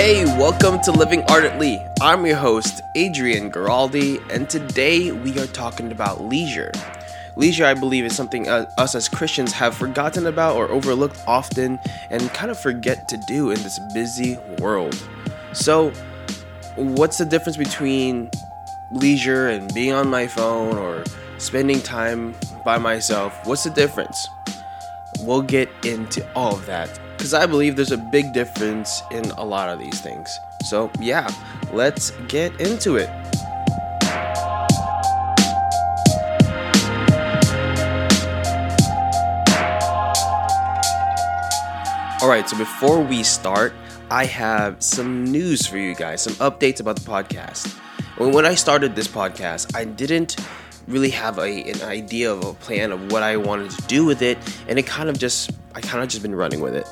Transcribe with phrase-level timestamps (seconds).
[0.00, 1.84] Hey, welcome to Living Ardently.
[2.00, 6.70] I'm your host, Adrian Giraldi, and today we are talking about leisure.
[7.34, 11.80] Leisure, I believe, is something uh, us as Christians have forgotten about or overlooked often
[12.10, 14.94] and kind of forget to do in this busy world.
[15.52, 15.90] So,
[16.76, 18.30] what's the difference between
[18.92, 21.02] leisure and being on my phone or
[21.38, 23.36] spending time by myself?
[23.48, 24.28] What's the difference?
[25.22, 29.44] We'll get into all of that because I believe there's a big difference in a
[29.44, 30.30] lot of these things.
[30.66, 31.28] So, yeah,
[31.72, 33.10] let's get into it.
[42.22, 43.72] All right, so before we start,
[44.10, 47.76] I have some news for you guys, some updates about the podcast.
[48.16, 50.36] When I started this podcast, I didn't
[50.86, 54.22] really have a, an idea of a plan of what I wanted to do with
[54.22, 56.88] it, and it kind of just I kind of just been running with it.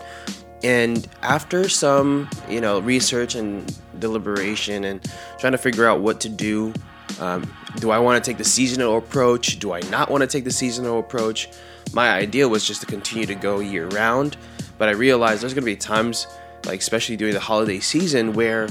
[0.67, 5.01] And after some, you know, research and deliberation and
[5.39, 6.75] trying to figure out what to do,
[7.21, 9.61] um, do I want to take the seasonal approach?
[9.61, 11.51] Do I not want to take the seasonal approach?
[11.93, 14.39] My idea was just to continue to go year round,
[14.77, 16.27] but I realized there's going to be times,
[16.65, 18.67] like especially during the holiday season, where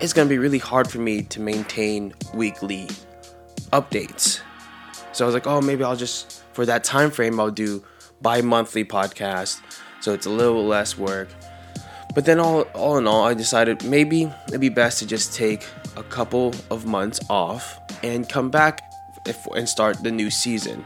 [0.00, 2.88] it's going to be really hard for me to maintain weekly
[3.72, 4.40] updates.
[5.12, 7.84] So I was like, oh, maybe I'll just for that time frame I'll do
[8.20, 9.60] bi-monthly podcast,
[10.06, 11.28] so it's a little less work.
[12.14, 15.66] But then all all in all, I decided maybe it'd be best to just take
[15.96, 18.80] a couple of months off and come back
[19.26, 20.84] if, and start the new season.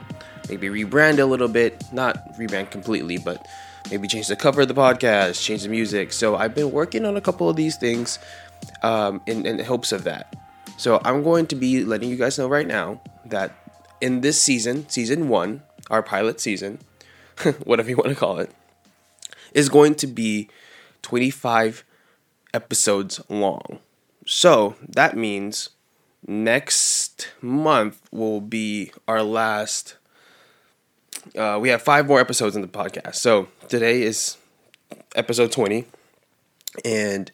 [0.49, 3.47] Maybe rebrand a little bit, not rebrand completely, but
[3.91, 6.15] maybe change the cover of the podcast, change the music.
[6.15, 8.19] So I've been working on a couple of these things
[8.83, 10.35] um, in, in hopes of that.
[10.79, 13.53] So I'm going to be letting you guys know right now that
[14.01, 16.79] in this season, season one, our pilot season,
[17.65, 18.51] whatever you want to call it,
[19.53, 20.49] is going to be
[21.03, 21.85] 25
[22.55, 23.79] episodes long.
[24.27, 25.71] So that means
[26.27, 29.97] next month will be our last.
[31.37, 33.17] Uh, we have five more episodes in the podcast.
[33.17, 34.37] So today is
[35.15, 35.87] episode 20,
[36.85, 37.31] and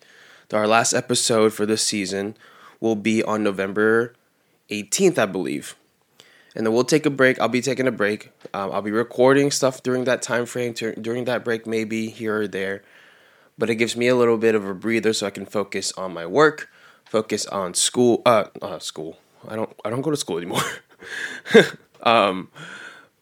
[0.52, 2.36] our last episode for this season
[2.80, 4.14] will be on November
[4.70, 5.76] 18th, I believe
[6.56, 7.38] and then we'll take a break.
[7.38, 8.32] I'll be taking a break.
[8.54, 10.72] Um, I'll be recording stuff during that time frame.
[10.72, 12.82] During that break, maybe here or there,
[13.58, 16.14] but it gives me a little bit of a breather so I can focus on
[16.14, 16.70] my work,
[17.04, 18.22] focus on school.
[18.24, 19.18] Uh, uh school.
[19.46, 19.70] I don't.
[19.84, 20.62] I don't go to school anymore.
[22.02, 22.48] um,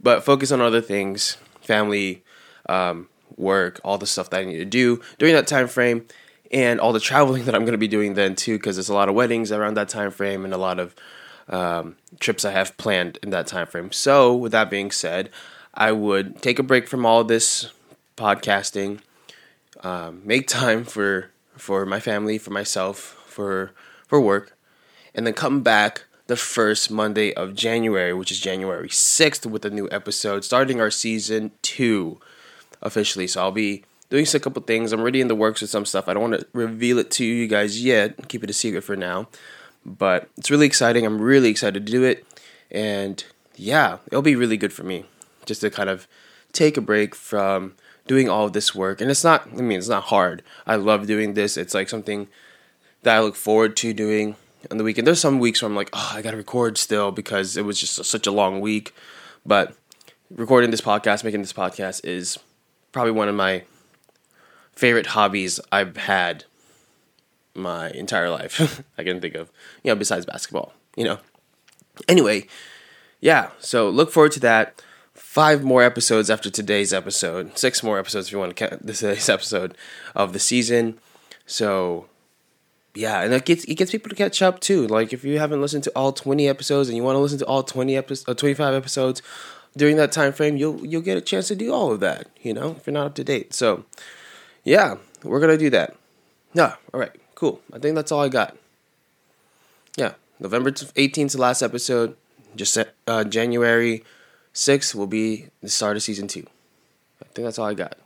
[0.01, 2.22] but focus on other things, family,
[2.69, 6.06] um, work, all the stuff that I need to do during that time frame,
[6.53, 8.95] and all the traveling that I'm going to be doing then too, because there's a
[8.95, 10.95] lot of weddings around that time frame and a lot of
[11.49, 13.93] um, trips I have planned in that time frame.
[13.93, 15.31] So, with that being said,
[15.75, 17.72] I would take a break from all this
[18.16, 19.00] podcasting,
[19.83, 23.72] um, make time for for my family, for myself, for
[24.06, 24.56] for work,
[25.15, 29.71] and then come back the first Monday of January, which is January sixth, with a
[29.71, 32.21] new episode, starting our season two
[32.81, 33.27] officially.
[33.27, 34.93] So I'll be doing a couple things.
[34.93, 36.09] I'm already in the works with some stuff.
[36.09, 38.28] I don't want to reveal it to you guys yet.
[38.28, 39.28] Keep it a secret for now.
[39.84, 41.05] But it's really exciting.
[41.05, 42.27] I'm really excited to do it.
[42.71, 43.25] And
[43.56, 45.05] yeah, it'll be really good for me
[45.47, 46.09] just to kind of
[46.53, 47.75] take a break from
[48.06, 49.00] doing all this work.
[49.00, 50.43] And it's not, I mean, it's not hard.
[50.67, 51.56] I love doing this.
[51.56, 52.28] It's like something
[53.03, 54.37] that I look forward to doing
[54.71, 55.06] on the weekend.
[55.06, 57.78] There's some weeks where I'm like, oh, I got to record still because it was
[57.78, 58.95] just such a long week.
[59.45, 59.75] But
[60.31, 62.39] recording this podcast, making this podcast is
[62.93, 63.65] probably one of my
[64.72, 66.45] favorite hobbies I've had
[67.54, 68.82] my entire life.
[68.98, 69.50] I can think of,
[69.82, 71.19] you know, besides basketball, you know.
[72.09, 72.47] Anyway,
[73.20, 74.82] yeah, so look forward to that.
[75.15, 77.56] Five more episodes after today's episode.
[77.56, 79.76] Six more episodes if you want to count today's episode
[80.15, 80.98] of the season.
[81.47, 82.06] So,
[82.94, 84.86] yeah, and it gets it gets people to catch up too.
[84.86, 87.47] Like if you haven't listened to all twenty episodes and you want to listen to
[87.47, 89.22] all twenty episodes, uh, twenty five episodes
[89.76, 92.28] during that time frame, you'll you'll get a chance to do all of that.
[92.42, 93.54] You know, if you're not up to date.
[93.54, 93.84] So,
[94.62, 95.97] yeah, we're gonna do that.
[96.54, 97.15] Yeah, all right.
[97.34, 97.60] Cool.
[97.72, 98.57] I think that's all I got.
[99.97, 102.16] Yeah, November 18th is the last episode.
[102.57, 104.04] Just uh, January
[104.54, 106.47] 6th will be the start of season two.
[107.22, 107.97] I think that's all I got.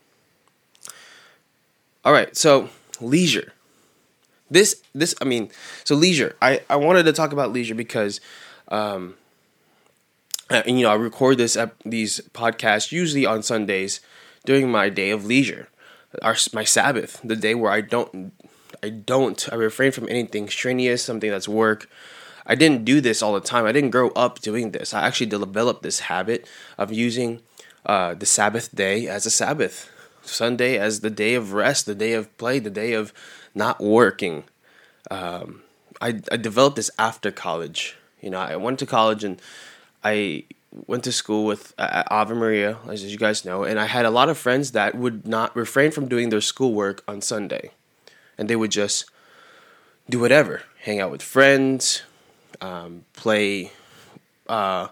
[2.05, 2.71] All right, so
[3.01, 3.53] leisure.
[4.51, 5.51] This this I mean,
[5.85, 6.37] so leisure.
[6.41, 8.21] I I wanted to talk about leisure because
[8.69, 9.15] um
[10.51, 14.01] and, you know, I record this these podcasts usually on Sundays
[14.47, 15.69] during my day of leisure.
[16.23, 18.33] Our my Sabbath, the day where I don't
[18.83, 19.49] I don't.
[19.53, 21.89] I refrain from anything strenuous, something that's work.
[22.47, 23.67] I didn't do this all the time.
[23.67, 24.95] I didn't grow up doing this.
[24.95, 26.49] I actually developed this habit
[26.79, 27.43] of using
[27.85, 29.91] uh, the Sabbath day as a Sabbath,
[30.23, 33.13] Sunday as the day of rest, the day of play, the day of
[33.55, 34.45] not working.
[35.11, 35.63] Um,
[36.01, 37.97] I I developed this after college.
[38.21, 39.41] You know, I went to college and
[40.03, 40.45] I
[40.87, 44.11] went to school with uh, Ave Maria, as you guys know, and I had a
[44.11, 47.73] lot of friends that would not refrain from doing their schoolwork on Sunday,
[48.39, 49.05] and they would just
[50.09, 52.03] do whatever, hang out with friends,
[52.61, 53.73] um, play,
[54.49, 54.89] uh,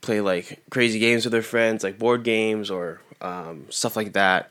[0.00, 4.50] play like crazy games with their friends, like board games or um, stuff like that.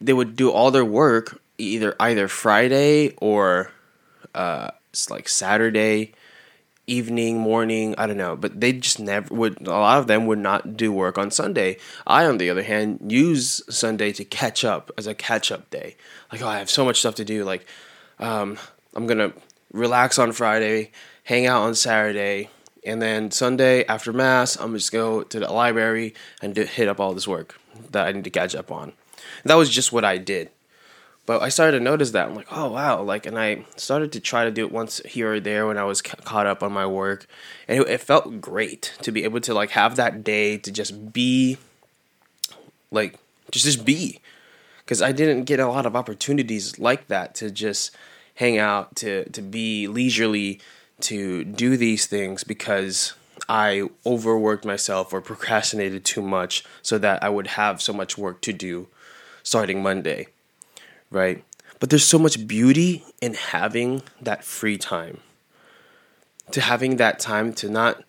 [0.00, 3.72] They would do all their work either either Friday or
[4.34, 4.70] uh,
[5.10, 6.12] like Saturday
[6.88, 9.66] evening, morning, I don't know, but they just never would.
[9.66, 11.78] A lot of them would not do work on Sunday.
[12.06, 15.96] I, on the other hand, use Sunday to catch up as a catch up day.
[16.32, 17.44] Like, oh, I have so much stuff to do.
[17.44, 17.66] Like,
[18.18, 18.58] um,
[18.94, 19.32] I'm gonna
[19.72, 20.90] relax on Friday,
[21.24, 22.50] hang out on Saturday,
[22.84, 27.14] and then Sunday after mass, I'm just go to the library and hit up all
[27.14, 27.58] this work
[27.90, 28.92] that I need to catch up on.
[29.42, 30.50] And that was just what I did.
[31.28, 34.20] But I started to notice that I'm like, oh wow, like, and I started to
[34.20, 36.72] try to do it once here or there when I was ca- caught up on
[36.72, 37.26] my work,
[37.68, 41.12] and it, it felt great to be able to like have that day to just
[41.12, 41.58] be,
[42.90, 43.18] like,
[43.50, 44.20] just just be,
[44.78, 47.94] because I didn't get a lot of opportunities like that to just
[48.36, 50.62] hang out, to to be leisurely,
[51.00, 53.12] to do these things because
[53.50, 58.40] I overworked myself or procrastinated too much so that I would have so much work
[58.40, 58.86] to do
[59.42, 60.28] starting Monday
[61.10, 61.44] right?
[61.80, 65.20] But there's so much beauty in having that free time.
[66.52, 68.02] To having that time to not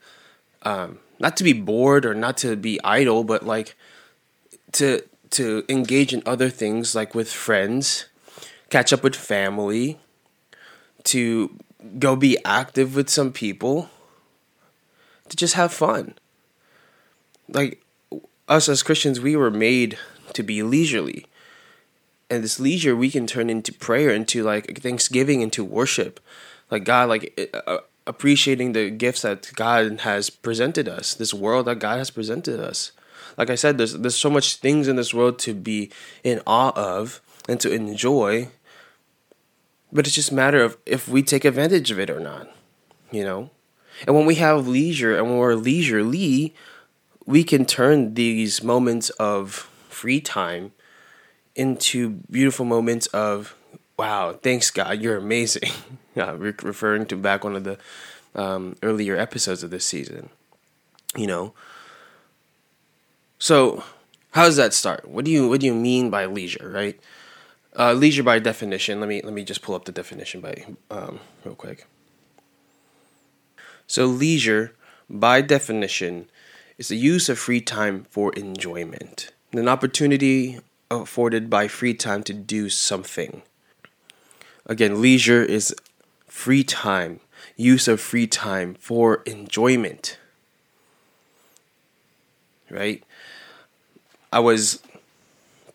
[0.64, 3.76] um, not to be bored or not to be idle, but like
[4.74, 8.06] to to engage in other things like with friends,
[8.70, 10.00] catch up with family,
[11.04, 11.58] to
[12.00, 13.90] go be active with some people,
[15.28, 16.16] to just have fun.
[17.50, 17.84] Like
[18.48, 19.98] us as Christians, we were made
[20.34, 21.26] to be leisurely
[22.30, 26.20] and this leisure we can turn into prayer into like thanksgiving into worship.
[26.72, 31.80] Like god like uh, appreciating the gifts that god has presented us this world that
[31.80, 32.92] god has presented us.
[33.38, 35.92] Like i said there's there's so much things in this world to be
[36.24, 38.50] in awe of and to enjoy
[39.92, 42.48] but it's just a matter of if we take advantage of it or not
[43.12, 43.50] you know?
[44.08, 46.54] And when we have leisure and when we're leisurely
[47.26, 50.72] we can turn these moments of free time
[51.60, 53.56] into beautiful moments of
[53.98, 55.72] wow thanks god you're amazing.
[56.16, 57.78] Re- referring to back one of the
[58.36, 60.30] um, earlier episodes of this season
[61.16, 61.54] you know?
[63.40, 63.84] So
[64.32, 65.08] how does that start?
[65.08, 67.00] What do you what do you mean by leisure right?
[67.78, 71.20] Uh, leisure by definition let me let me just pull up the definition by um,
[71.44, 71.88] real quick.
[73.88, 74.74] So leisure
[75.10, 76.30] by definition
[76.78, 79.32] is the use of free time for enjoyment.
[79.52, 80.60] An opportunity
[80.92, 83.42] afforded by free time to do something.
[84.66, 85.76] Again, leisure is
[86.28, 87.20] free time,
[87.56, 90.18] use of free time for enjoyment.
[92.70, 93.04] Right?
[94.32, 94.82] I was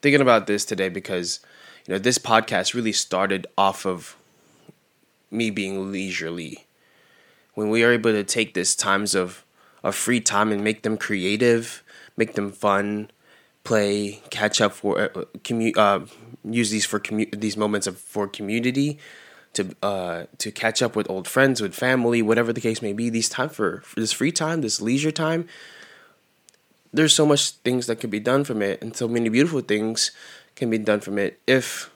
[0.01, 1.41] thinking about this today because
[1.87, 4.17] you know this podcast really started off of
[5.31, 6.67] me being leisurely.
[7.55, 9.45] When we are able to take this times of
[9.83, 11.83] of free time and make them creative,
[12.17, 13.11] make them fun,
[13.65, 15.25] play catch up for uh,
[15.77, 16.01] uh,
[16.45, 17.01] use these for
[17.33, 18.99] these moments of for community
[19.55, 23.09] to uh, to catch up with old friends with family whatever the case may be.
[23.09, 25.49] These time for, for this free time this leisure time
[26.93, 30.13] there's so much things that can be done from it and so many beautiful things
[30.55, 31.91] can be done from it if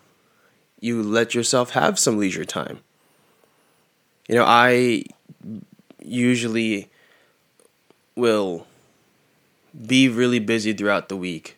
[0.80, 2.80] you let yourself have some leisure time.
[4.28, 5.04] You know i
[6.00, 6.90] usually
[8.16, 8.66] will
[9.86, 11.57] be really busy throughout the week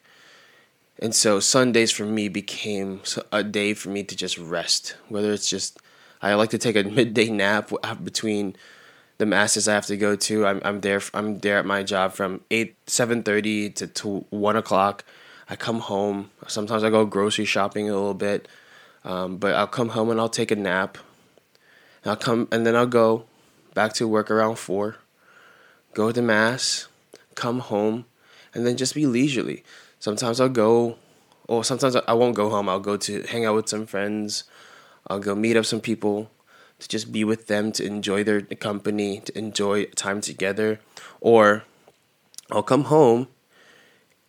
[1.01, 3.01] and so Sundays for me became
[3.33, 4.97] a day for me to just rest.
[5.09, 5.79] Whether it's just,
[6.21, 7.73] I like to take a midday nap
[8.05, 8.55] between
[9.17, 10.47] the masses I have to go to.
[10.47, 11.01] I'm, I'm there.
[11.15, 15.05] I'm there at my job from eight seven thirty to, to one o'clock.
[15.49, 16.31] I come home.
[16.47, 18.47] Sometimes I go grocery shopping a little bit,
[19.03, 20.99] um, but I'll come home and I'll take a nap.
[22.05, 23.25] And I'll come and then I'll go
[23.73, 24.97] back to work around four.
[25.95, 26.89] Go to mass,
[27.35, 28.05] come home,
[28.55, 29.65] and then just be leisurely
[30.01, 30.97] sometimes I'll go,
[31.47, 32.69] or sometimes I won't go home.
[32.69, 34.45] I'll go to hang out with some friends.
[35.07, 36.31] I'll go meet up some people
[36.81, 40.81] to just be with them, to enjoy their company, to enjoy time together.
[41.21, 41.65] Or
[42.51, 43.29] I'll come home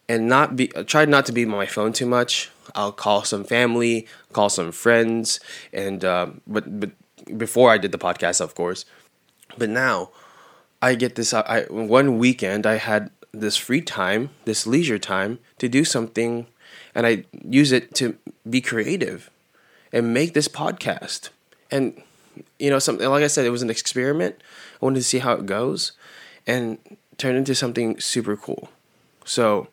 [0.08, 2.51] and not be try not to be on my phone too much.
[2.75, 5.40] I'll call some family, call some friends,
[5.74, 6.92] and uh, but but
[7.38, 8.86] before I did the podcast, of course.
[9.58, 10.12] But now
[10.82, 11.34] I get this.
[11.34, 16.48] I one weekend I had this free time, this leisure time to do something
[16.94, 18.18] and I use it to
[18.50, 19.30] be creative.
[19.92, 21.30] and make this podcast.
[21.70, 22.02] And
[22.60, 24.36] you know, something like I said, it was an experiment.
[24.82, 25.92] I wanted to see how it goes,
[26.48, 26.78] and
[27.18, 28.70] turned into something super cool.
[29.26, 29.68] So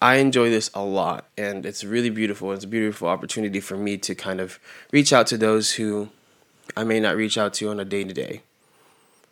[0.00, 2.52] I enjoy this a lot, and it's really beautiful.
[2.52, 4.58] It's a beautiful opportunity for me to kind of
[4.90, 6.08] reach out to those who
[6.76, 8.42] I may not reach out to on a day to day.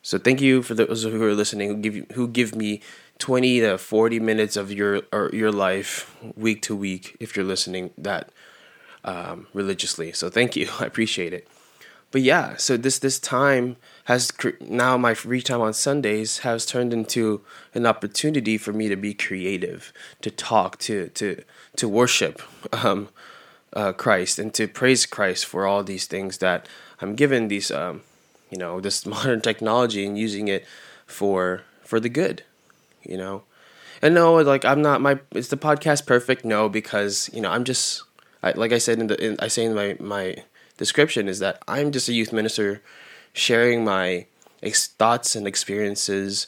[0.03, 2.81] So thank you for those who are listening, who give you, who give me
[3.19, 7.91] twenty to forty minutes of your or your life week to week if you're listening
[7.99, 8.31] that
[9.05, 10.13] um, religiously.
[10.13, 11.49] So thank you, I appreciate it.
[12.11, 16.93] But yeah, so this this time has now my free time on Sundays has turned
[16.93, 17.43] into
[17.75, 21.43] an opportunity for me to be creative, to talk, to to
[21.77, 22.41] to worship
[22.73, 23.11] um,
[23.75, 26.67] uh, Christ, and to praise Christ for all these things that
[27.03, 28.01] I'm given these um,
[28.49, 30.65] you know this modern technology and using it
[31.07, 32.43] for for the good,
[33.09, 33.43] you know.
[34.01, 36.45] And no, like I'm not my is the podcast perfect?
[36.45, 38.03] No, because you know I'm just
[38.43, 40.37] I, like I said in the in, I say in my my
[40.77, 42.83] description is that I'm just a youth minister
[43.33, 44.27] sharing my
[44.63, 46.47] ex- thoughts and experiences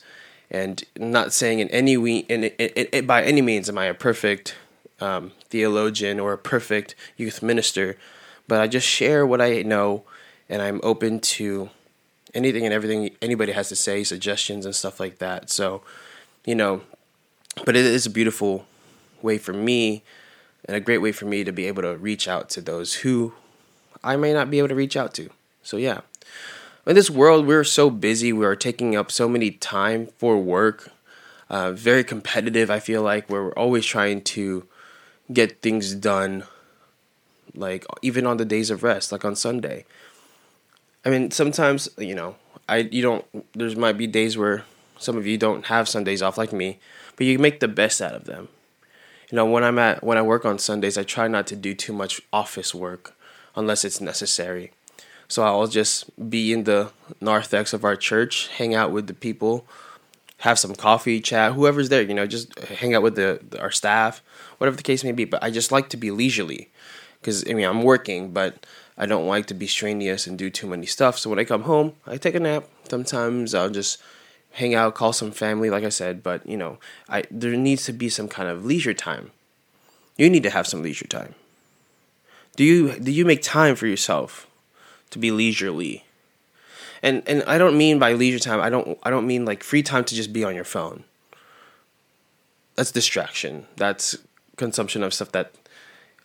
[0.50, 3.95] and not saying in any we in it, it, by any means am I a
[3.95, 4.57] perfect
[5.00, 7.97] um, theologian or a perfect youth minister,
[8.47, 10.05] but I just share what I know
[10.49, 11.71] and I'm open to
[12.35, 15.50] anything and everything anybody has to say, suggestions and stuff like that.
[15.50, 15.83] So,
[16.44, 16.82] you know,
[17.64, 18.66] but it is a beautiful
[19.23, 20.02] way for me
[20.64, 23.32] and a great way for me to be able to reach out to those who
[24.02, 25.30] I may not be able to reach out to.
[25.62, 26.00] So yeah.
[26.87, 28.32] In this world, we're so busy.
[28.32, 30.90] We are taking up so many time for work.
[31.50, 32.70] Uh, very competitive.
[32.70, 34.66] I feel like where we're always trying to
[35.32, 36.44] get things done.
[37.54, 39.85] Like even on the days of rest, like on Sunday.
[41.04, 42.37] I mean, sometimes you know,
[42.68, 43.25] I you don't.
[43.52, 44.64] There's might be days where
[45.00, 46.78] some of you don't have Sundays off like me,
[47.16, 48.49] but you make the best out of them.
[49.30, 51.75] You know, when I'm at when I work on Sundays, I try not to do
[51.75, 53.16] too much office work
[53.57, 54.73] unless it's necessary.
[55.26, 56.90] So I'll just be in the
[57.21, 59.64] narthex of our church, hang out with the people,
[60.38, 64.23] have some coffee, chat, whoever's there, you know, just hang out with the, our staff,
[64.59, 65.25] whatever the case may be.
[65.25, 66.69] But I just like to be leisurely
[67.21, 68.66] because I mean I'm working, but
[68.99, 71.19] I don't like to be strenuous and do too many stuff.
[71.19, 72.64] So when I come home, I take a nap.
[72.88, 74.02] Sometimes I'll just
[74.52, 76.23] hang out, call some family, like I said.
[76.23, 76.78] But you know,
[77.09, 79.30] I there needs to be some kind of leisure time.
[80.16, 81.35] You need to have some leisure time.
[82.57, 84.47] Do you do you make time for yourself
[85.11, 86.04] to be leisurely?
[87.02, 89.83] And and I don't mean by leisure time, I don't I don't mean like free
[89.83, 91.04] time to just be on your phone.
[92.76, 93.66] That's distraction.
[93.76, 94.16] That's
[94.57, 95.52] consumption of stuff that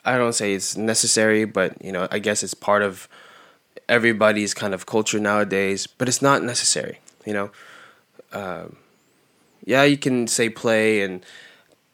[0.04, 3.08] I don't say it's necessary, but you know, I guess it's part of
[3.88, 7.52] everybody's kind of culture nowadays, but it's not necessary, you know.
[8.36, 8.76] Um,
[9.64, 11.26] yeah, you can say play and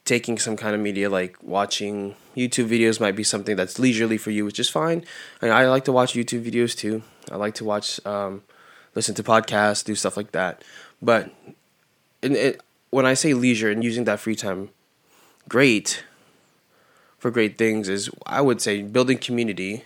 [0.03, 4.31] taking some kind of media like watching YouTube videos might be something that's leisurely for
[4.31, 5.05] you, which is fine.
[5.41, 7.03] I, I like to watch YouTube videos too.
[7.31, 8.41] I like to watch, um,
[8.95, 10.63] listen to podcasts, do stuff like that.
[11.01, 11.31] But
[12.21, 14.69] in, it, when I say leisure and using that free time,
[15.48, 16.03] great
[17.19, 19.86] for great things is I would say building community,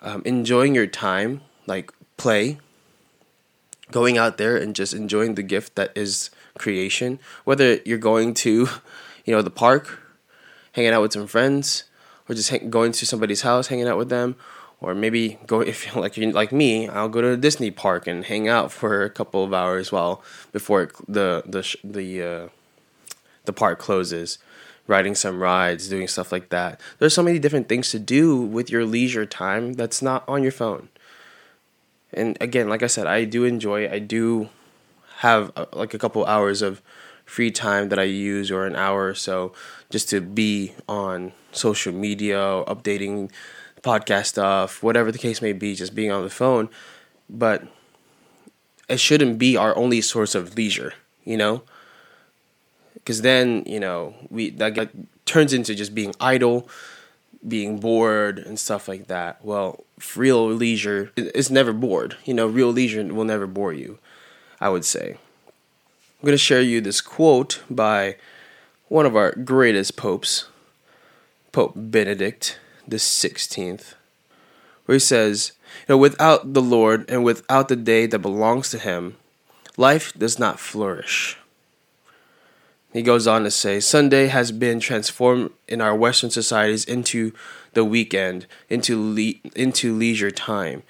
[0.00, 2.58] um, enjoying your time, like play,
[3.90, 7.18] going out there and just enjoying the gift that is creation.
[7.44, 8.68] Whether you're going to,
[9.24, 10.00] you know, the park,
[10.72, 11.84] hanging out with some friends,
[12.28, 14.36] or just hang, going to somebody's house, hanging out with them,
[14.80, 18.06] or maybe go if you're like you're like me, I'll go to a Disney park
[18.06, 22.48] and hang out for a couple of hours while before the the the uh,
[23.44, 24.38] the park closes.
[24.88, 26.80] Riding some rides, doing stuff like that.
[27.00, 30.52] There's so many different things to do with your leisure time that's not on your
[30.52, 30.90] phone.
[32.16, 33.90] And again, like I said, I do enjoy.
[33.90, 34.48] I do
[35.18, 36.82] have uh, like a couple hours of
[37.24, 39.52] free time that I use or an hour or so
[39.90, 43.30] just to be on social media, or updating
[43.82, 46.68] podcast stuff, whatever the case may be, just being on the phone.
[47.28, 47.64] But
[48.88, 50.94] it shouldn't be our only source of leisure,
[51.24, 51.62] you know?
[52.94, 54.90] Because then, you know, we that
[55.26, 56.68] turns into just being idle,
[57.46, 59.44] being bored, and stuff like that.
[59.44, 62.16] Well, real leisure is never bored.
[62.24, 63.98] You know, real leisure will never bore you.
[64.60, 65.18] I would say.
[66.18, 68.16] I'm going to share you this quote by
[68.88, 70.48] one of our greatest popes,
[71.52, 73.94] Pope Benedict the 16th,
[74.84, 75.52] where he says,
[75.88, 79.16] you know, without the Lord and without the day that belongs to him,
[79.76, 81.36] life does not flourish.
[82.92, 87.32] He goes on to say, Sunday has been transformed in our Western societies into
[87.74, 90.82] the weekend, into le- into leisure time.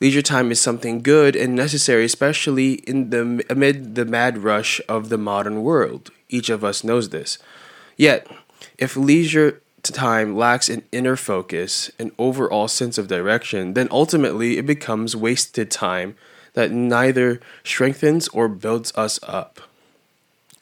[0.00, 5.08] Leisure time is something good and necessary, especially in the amid the mad rush of
[5.08, 6.10] the modern world.
[6.28, 7.38] Each of us knows this.
[7.96, 8.26] Yet,
[8.76, 14.66] if leisure time lacks an inner focus, an overall sense of direction, then ultimately it
[14.66, 16.16] becomes wasted time
[16.52, 19.60] that neither strengthens or builds us up.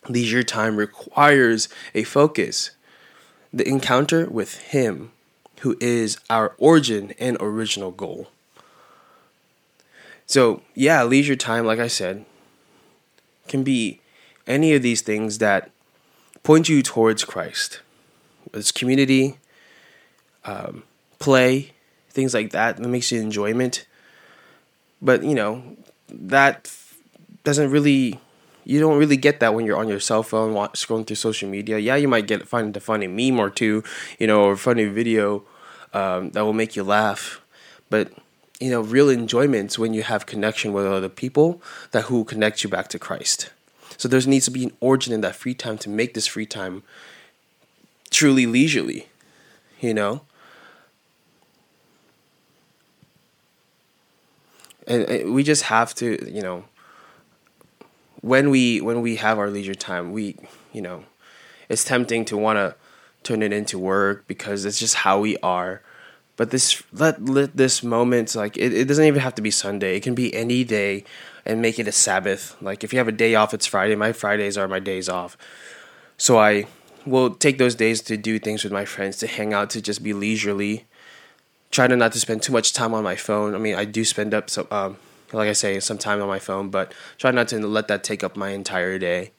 [0.08, 2.70] Leisure time requires a focus,
[3.52, 5.12] the encounter with Him,
[5.60, 8.28] who is our origin and original goal.
[10.26, 12.24] So, yeah, leisure time, like I said,
[13.46, 14.00] can be
[14.46, 15.70] any of these things that
[16.42, 17.80] point you towards Christ.
[18.52, 19.38] It's community,
[20.44, 20.82] um,
[21.18, 21.72] play,
[22.10, 23.86] things like that that makes you enjoyment.
[25.02, 25.76] But you know
[26.08, 26.72] that
[27.44, 28.20] doesn't really
[28.66, 31.78] you don't really get that when you're on your cell phone scrolling through social media.
[31.78, 33.84] Yeah, you might get find a funny meme or two,
[34.18, 35.44] you know, or a funny video
[35.94, 37.40] um, that will make you laugh.
[37.88, 38.12] But
[38.58, 42.70] you know, real enjoyments when you have connection with other people that who connect you
[42.70, 43.50] back to Christ.
[43.96, 46.46] So there needs to be an origin in that free time to make this free
[46.46, 46.82] time
[48.10, 49.08] truly leisurely,
[49.80, 50.22] you know?
[54.88, 56.64] And, and we just have to, you know,
[58.20, 60.36] when we when we have our leisure time, we,
[60.72, 61.04] you know,
[61.68, 62.74] it's tempting to want to
[63.22, 65.82] turn it into work because it's just how we are.
[66.36, 69.96] But this let let this moment like it, it doesn't even have to be Sunday.
[69.96, 71.04] It can be any day
[71.44, 72.56] and make it a Sabbath.
[72.60, 73.94] Like if you have a day off, it's Friday.
[73.94, 75.36] My Fridays are my days off.
[76.18, 76.66] So I
[77.06, 80.02] will take those days to do things with my friends, to hang out, to just
[80.02, 80.84] be leisurely.
[81.70, 83.54] Try to not to spend too much time on my phone.
[83.54, 84.96] I mean, I do spend up some, um,
[85.32, 88.22] like I say, some time on my phone, but try not to let that take
[88.22, 89.32] up my entire day.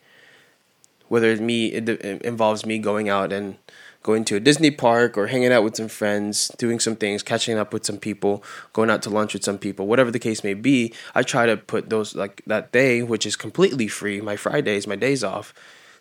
[1.08, 3.58] Whether it me it, it involves me going out and
[4.04, 7.58] going to a Disney park or hanging out with some friends, doing some things, catching
[7.58, 8.42] up with some people,
[8.72, 11.58] going out to lunch with some people, whatever the case may be, I try to
[11.58, 15.54] put those like that day, which is completely free, my Fridays, my days off,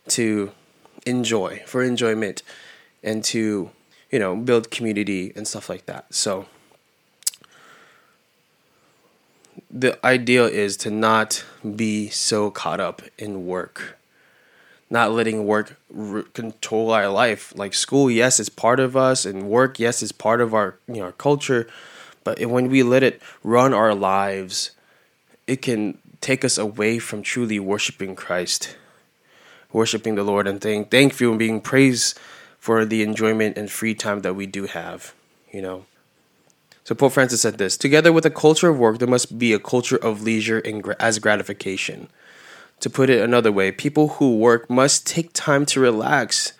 [0.08, 0.52] to
[1.04, 2.42] enjoy, for enjoyment,
[3.02, 3.70] and to,
[4.10, 6.14] you know, build community and stuff like that.
[6.14, 6.46] So
[9.70, 13.96] the ideal is to not be so caught up in work
[14.88, 15.76] not letting work
[16.32, 17.52] control our life.
[17.56, 20.96] Like school, yes, is part of us, and work, yes, is part of our you
[20.96, 21.68] know our culture.
[22.24, 24.72] But when we let it run our lives,
[25.46, 28.76] it can take us away from truly worshiping Christ,
[29.72, 32.18] worshiping the Lord, and thank thank you and being praised
[32.58, 35.14] for the enjoyment and free time that we do have.
[35.52, 35.86] You know.
[36.86, 39.58] So Pope Francis said this: Together with a culture of work, there must be a
[39.58, 42.08] culture of leisure and as gratification.
[42.78, 46.52] To put it another way, people who work must take time to relax,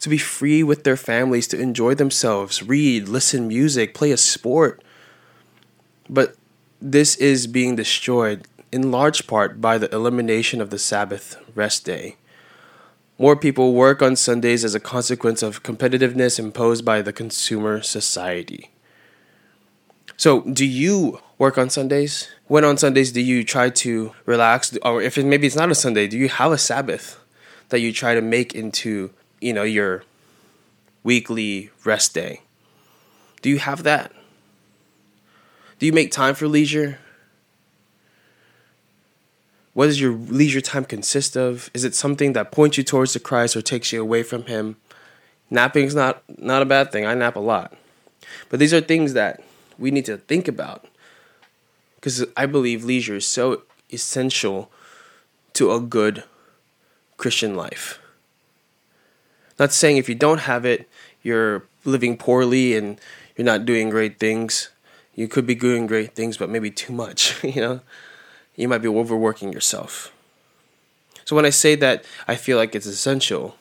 [0.00, 4.82] to be free with their families, to enjoy themselves, read, listen music, play a sport.
[6.10, 6.36] But
[6.78, 12.16] this is being destroyed in large part by the elimination of the Sabbath rest day.
[13.18, 18.68] More people work on Sundays as a consequence of competitiveness imposed by the consumer society.
[20.20, 22.28] So, do you work on Sundays?
[22.46, 25.74] When on Sundays do you try to relax, or if it, maybe it's not a
[25.74, 27.18] Sunday, do you have a Sabbath
[27.70, 30.04] that you try to make into you know your
[31.02, 32.42] weekly rest day?
[33.40, 34.12] Do you have that?
[35.78, 36.98] Do you make time for leisure?
[39.72, 41.70] What does your leisure time consist of?
[41.72, 44.76] Is it something that points you towards the Christ or takes you away from Him?
[45.50, 47.06] Napping's not not a bad thing.
[47.06, 47.72] I nap a lot,
[48.50, 49.42] but these are things that
[49.80, 50.86] we need to think about
[51.96, 53.62] because I believe leisure is so
[53.92, 54.70] essential
[55.54, 56.24] to a good
[57.16, 57.98] Christian life.
[59.58, 60.88] Not saying if you don't have it,
[61.22, 62.98] you're living poorly and
[63.36, 64.70] you're not doing great things.
[65.14, 67.80] You could be doing great things, but maybe too much, you know?
[68.56, 70.12] You might be overworking yourself.
[71.24, 73.56] So when I say that I feel like it's essential,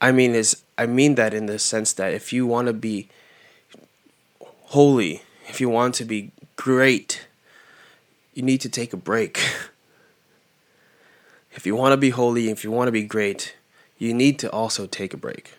[0.00, 3.08] I mean is I mean that in the sense that if you want to be
[4.72, 7.26] holy, if you want to be great,
[8.32, 9.38] you need to take a break.
[11.52, 13.54] if you want to be holy, if you want to be great,
[13.98, 15.52] you need to also take a break.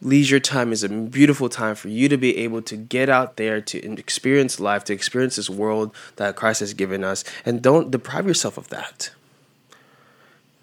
[0.00, 3.60] Leisure time is a beautiful time for you to be able to get out there
[3.60, 8.26] to experience life, to experience this world that Christ has given us, and don't deprive
[8.26, 9.10] yourself of that.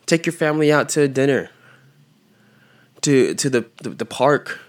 [0.07, 1.51] Take your family out to dinner,
[3.01, 4.59] to to the, the, the park.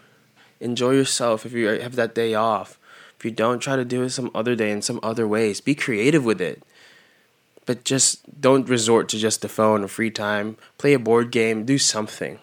[0.62, 2.78] Enjoy yourself if you have that day off.
[3.18, 5.60] If you don't, try to do it some other day in some other ways.
[5.60, 6.62] Be creative with it.
[7.66, 10.56] But just don't resort to just the phone or free time.
[10.78, 12.38] Play a board game, do something.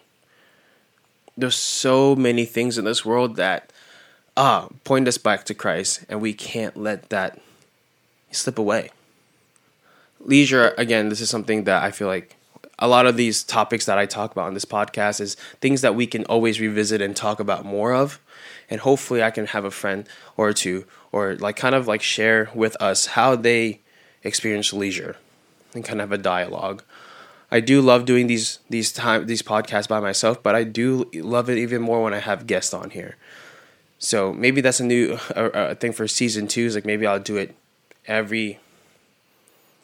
[1.38, 3.72] There's so many things in this world that
[4.36, 7.40] ah point us back to Christ, and we can't let that
[8.32, 8.92] slip away.
[10.20, 12.36] Leisure, again, this is something that I feel like
[12.80, 15.96] a lot of these topics that I talk about on this podcast is things that
[15.96, 18.20] we can always revisit and talk about more of.
[18.70, 22.50] And hopefully, I can have a friend or two, or like kind of like share
[22.54, 23.82] with us how they
[24.24, 25.18] experience leisure,
[25.74, 26.84] and kind of have a dialogue.
[27.52, 31.50] I do love doing these these time these podcasts by myself, but I do love
[31.50, 33.18] it even more when I have guests on here.
[33.98, 36.66] So maybe that's a new uh, thing for season two.
[36.66, 37.56] Is like maybe I'll do it
[38.06, 38.60] every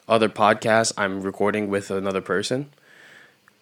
[0.08, 2.70] other podcast I'm recording with another person.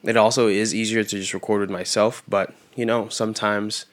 [0.05, 3.87] It also is easier to just record with myself, but you know sometimes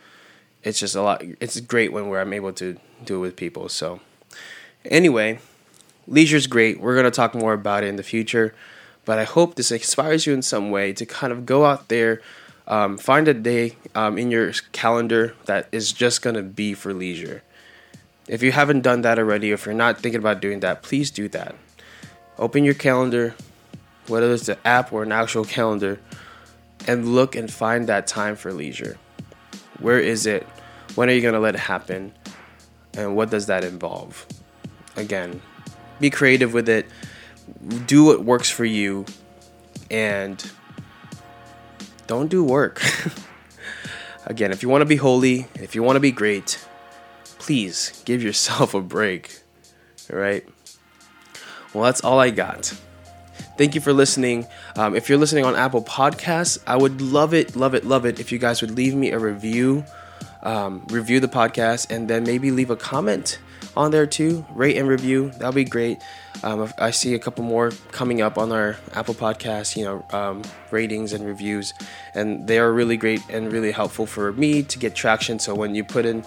[0.63, 1.23] it's just a lot.
[1.39, 3.69] It's great when where I'm able to do it with people.
[3.69, 4.01] So
[4.85, 5.39] anyway,
[6.07, 6.79] leisure's great.
[6.79, 8.53] We're gonna talk more about it in the future.
[9.05, 12.21] But I hope this inspires you in some way to kind of go out there,
[12.67, 16.93] um, find a day um, in your calendar that is just going to be for
[16.93, 17.41] leisure.
[18.27, 21.27] If you haven't done that already, if you're not thinking about doing that, please do
[21.29, 21.55] that.
[22.37, 23.35] Open your calendar,
[24.11, 25.99] whether it's an app or an actual calendar,
[26.87, 28.97] and look and find that time for leisure.
[29.79, 30.43] Where is it?
[30.95, 32.13] When are you going to let it happen?
[32.93, 34.25] And what does that involve?
[34.95, 35.41] Again,
[35.99, 36.85] be creative with it
[37.85, 39.05] do what works for you
[39.89, 40.51] and
[42.07, 42.81] don't do work.
[44.25, 46.65] Again, if you want to be holy, if you want to be great,
[47.39, 49.39] please give yourself a break.
[50.11, 50.47] All right?
[51.73, 52.73] Well, that's all I got.
[53.61, 54.47] Thank you for listening.
[54.75, 58.19] Um, if you're listening on Apple Podcasts, I would love it, love it, love it
[58.19, 59.85] if you guys would leave me a review,
[60.41, 63.37] um, review the podcast, and then maybe leave a comment
[63.77, 64.43] on there too.
[64.55, 65.29] Rate and review.
[65.33, 65.99] That'll be great.
[66.41, 70.41] Um, I see a couple more coming up on our Apple Podcast, you know, um,
[70.71, 71.75] ratings and reviews,
[72.15, 75.37] and they are really great and really helpful for me to get traction.
[75.37, 76.25] So when you put in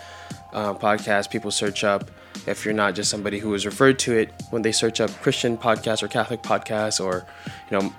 [0.52, 2.12] uh, podcast, people search up.
[2.46, 5.56] If you're not just somebody who is referred to it, when they search up Christian
[5.56, 7.26] podcast or Catholic podcast, or
[7.70, 7.94] you know,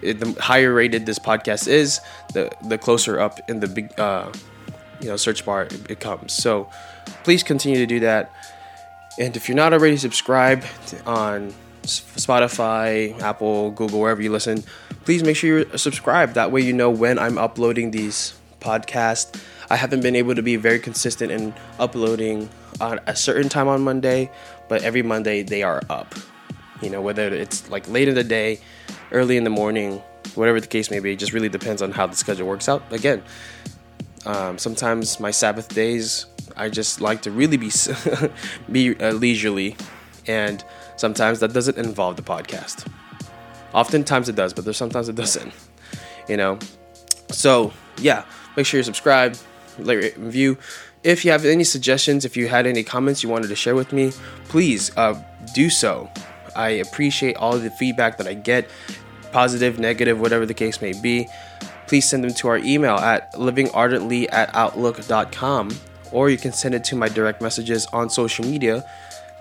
[0.00, 2.00] it, the higher rated this podcast is,
[2.32, 4.32] the the closer up in the big, uh,
[5.00, 6.32] you know, search bar it, it comes.
[6.32, 6.70] So
[7.24, 8.32] please continue to do that
[9.18, 10.64] and if you're not already subscribed
[11.04, 14.64] on Spotify, Apple, Google, wherever you listen,
[15.04, 16.34] please make sure you're subscribed.
[16.34, 19.40] That way, you know when I'm uploading these podcasts.
[19.70, 22.48] I haven't been able to be very consistent in uploading
[22.80, 24.30] on a certain time on Monday,
[24.68, 26.14] but every Monday they are up.
[26.80, 28.60] You know, whether it's like late in the day,
[29.10, 30.02] early in the morning,
[30.34, 32.82] whatever the case may be, it just really depends on how the schedule works out.
[32.92, 33.22] Again,
[34.26, 37.70] um, sometimes my Sabbath days I just like to really be
[38.72, 39.76] be uh, leisurely,
[40.26, 40.64] and
[40.96, 42.86] sometimes that doesn't involve the podcast.
[43.72, 45.52] Oftentimes it does, but there's sometimes it doesn't.
[46.28, 46.58] You know,
[47.30, 48.24] so yeah,
[48.56, 49.36] make sure you subscribe,
[49.78, 50.58] like, review.
[51.02, 53.92] If you have any suggestions, if you had any comments you wanted to share with
[53.92, 54.12] me,
[54.48, 55.20] please uh,
[55.54, 56.10] do so.
[56.54, 58.68] I appreciate all the feedback that I get,
[59.32, 61.28] positive, negative, whatever the case may be.
[61.86, 65.70] Please send them to our email at livingardently at outlook.com
[66.12, 68.84] or you can send it to my direct messages on social media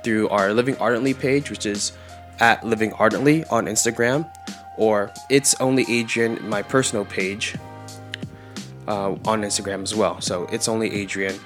[0.04, 1.92] through our Living Ardently page, which is
[2.40, 4.28] at Living Ardently on Instagram,
[4.78, 7.56] or it's only Adrian, my personal page
[8.88, 10.22] uh, on Instagram as well.
[10.22, 11.40] So it's only Adrian.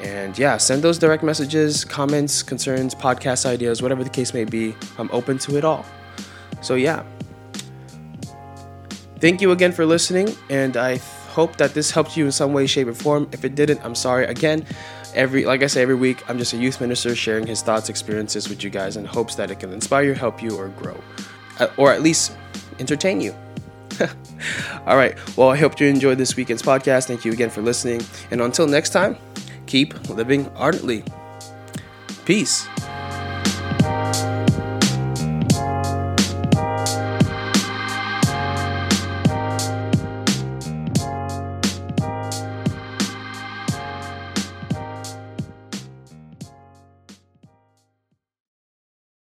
[0.00, 4.74] And yeah, send those direct messages, comments, concerns, podcast ideas, whatever the case may be.
[4.96, 5.84] I'm open to it all.
[6.60, 7.02] So yeah.
[9.20, 10.98] Thank you again for listening, and I
[11.30, 13.28] hope that this helped you in some way, shape, or form.
[13.32, 14.24] If it didn't, I'm sorry.
[14.26, 14.64] Again,
[15.12, 18.48] every like I say every week, I'm just a youth minister sharing his thoughts, experiences
[18.48, 20.96] with you guys in hopes that it can inspire you, help you, or grow,
[21.58, 22.36] uh, or at least
[22.78, 23.34] entertain you.
[24.86, 25.16] All right.
[25.36, 27.06] Well, I hope you enjoyed this weekend's podcast.
[27.06, 28.02] Thank you again for listening.
[28.30, 29.16] And until next time,
[29.66, 31.04] keep living ardently.
[32.24, 32.68] Peace.